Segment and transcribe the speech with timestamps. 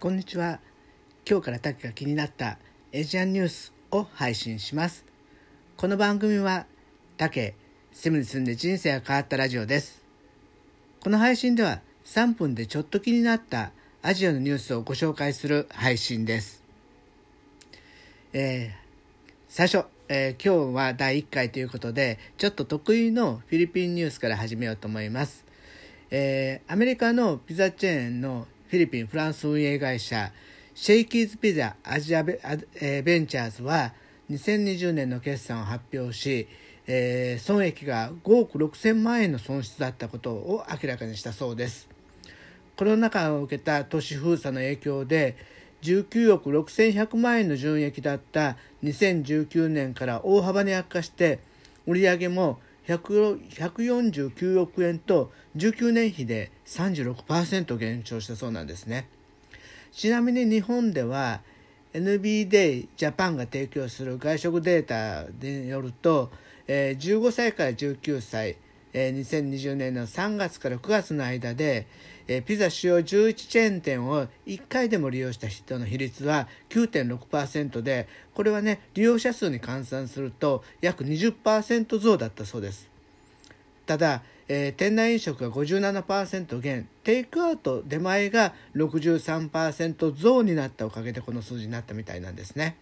[0.00, 0.60] こんにちは。
[1.28, 2.56] 今日からタケが気になった
[2.90, 5.04] エジアンニュースを配信します。
[5.76, 6.64] この番組は
[7.18, 7.54] タケ
[7.92, 10.02] セムに住んで人生が変わったラジオです。
[11.00, 16.64] この配信では3分でちょっと気になったアジアのニュースをご紹介する配信です。
[18.32, 25.44] えー、最初、えー、今日は第1回ということでちょっと得意のフィリピンニュースから始めようと思います。
[26.10, 30.30] えー、アメリカのピザチェーンのフィリピン・フランス運営会社
[30.76, 32.38] シェイキーズピザアジアベ,、
[32.80, 33.92] え、ベンチャーズは
[34.30, 36.46] 2020年の決算を発表し、
[36.86, 41.88] えー、損益が5億6000万円の損失だったことを明らかにしたそうです。
[42.76, 45.36] コロナ禍を受けた都市封鎖の影響で
[45.82, 51.40] 19億6100万円の純益だった2019年から大幅に悪化して
[51.88, 52.60] 売上も
[52.98, 59.08] 149億円と19年比で36%減少したそうなんですね。
[59.92, 61.40] ちなみに日本では
[61.92, 66.30] NBD ジャパンが提供する外食データによると、
[66.68, 68.56] えー、15歳から19歳、
[68.92, 71.86] え、2020年の3月から9月の間で、
[72.26, 82.88] え、ピザ主要11チェーン店を1回でも利用した人の比率は9.6%でこれはね利用者数に換算すると約20%増だったそうです
[83.86, 92.76] ただ、え、店内飲食が57%減テイクアウト出前が63%増になったおかげでこの数字になったみたいなんですね。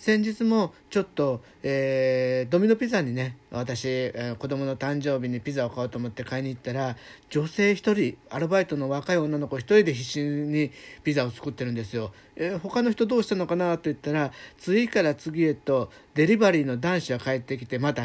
[0.00, 6.96] 先日もちょっと、えー、ドミノピザにね私、えー、子供の誕生日にピザを買おうと思って買いに行ったら
[7.28, 7.74] 女性1
[8.14, 10.70] 人アルバイトの若い女の子1人で必死に
[11.04, 18.02] ピザを作ってるんですよ、えー、他の人どうしたのかなと言ったら次から次へとデリバリーの男子が帰ってきてまた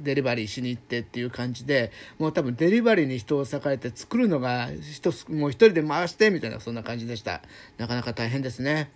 [0.00, 7.40] デリバリーしに行ってっていう感じでもう多分デリバリーに人を割かれて作るのがもう1人で回してみたいなそんな感じでした
[7.78, 8.90] なかなか大変ですね。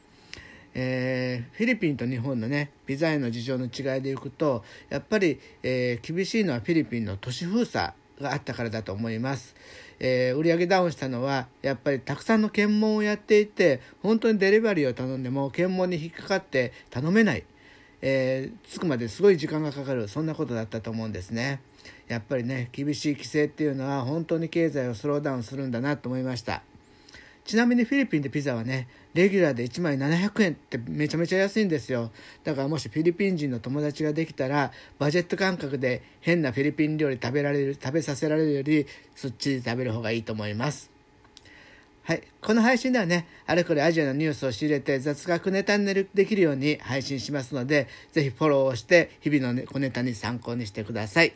[0.83, 9.55] えー、フィリピンと日本のねピザ園の事情の違いでいくとやっぱり、えー、厳しいのはフィリピンの都市封鎖があったからだと思います、
[9.99, 17.45] えー、売上ダウンしたのはやっぱりたくさんの検問をやっていて本当にデリバリーを頼んでも検問に引っかかって頼めない、
[18.01, 20.09] えー、着くまですごい時間がかかる。
[20.09, 21.61] そんなことだったと思うんですね。
[22.09, 26.63] やっぱりね厳しい規制っていうのは本当に経済をスローダウンするんだなと思いました。
[27.45, 32.11] ちなみにフィリピンでピザはねレギュラーで1枚700円ってめちゃめちゃ安いんですよ
[32.45, 40.91] だからもしフィリピン人の友達ができたらバジェット感覚で変なフィリピン料理食べられる食べさせられるよりそっちで食べる方がいいと思います
[42.03, 42.23] はい。
[42.41, 51.33] この配信ではね、あれこれアジアのニュースを仕入れて雑学ネタにできるように配信しますので、ぜひフォローをして日々の小ネタに参考にしてください。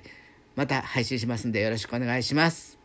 [0.56, 2.84] また配信しますんでよろしくお願いします。